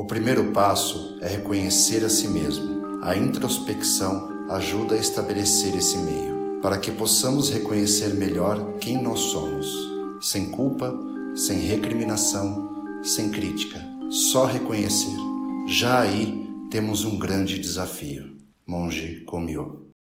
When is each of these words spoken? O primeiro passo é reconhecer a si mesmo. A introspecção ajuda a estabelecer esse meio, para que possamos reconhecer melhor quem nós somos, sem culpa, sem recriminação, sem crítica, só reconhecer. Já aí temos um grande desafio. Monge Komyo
O 0.00 0.04
primeiro 0.06 0.50
passo 0.50 1.18
é 1.20 1.28
reconhecer 1.28 2.02
a 2.06 2.08
si 2.08 2.26
mesmo. 2.26 3.02
A 3.02 3.14
introspecção 3.14 4.46
ajuda 4.48 4.94
a 4.94 4.98
estabelecer 4.98 5.76
esse 5.76 5.98
meio, 5.98 6.58
para 6.62 6.78
que 6.78 6.90
possamos 6.90 7.50
reconhecer 7.50 8.14
melhor 8.14 8.78
quem 8.78 8.96
nós 9.02 9.20
somos, 9.20 9.68
sem 10.22 10.50
culpa, 10.52 10.98
sem 11.36 11.58
recriminação, 11.58 13.02
sem 13.02 13.28
crítica, 13.28 13.78
só 14.08 14.46
reconhecer. 14.46 15.18
Já 15.68 16.00
aí 16.00 16.48
temos 16.70 17.04
um 17.04 17.18
grande 17.18 17.58
desafio. 17.58 18.38
Monge 18.66 19.20
Komyo 19.26 19.89